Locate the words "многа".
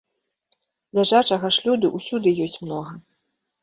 2.67-2.91